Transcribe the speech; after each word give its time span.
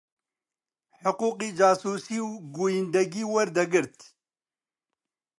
حقووقی 1.01 1.49
جاسووسی 1.59 2.17
و 2.27 2.29
گوویندەگی 2.55 3.29
وەردەگرت 3.33 3.97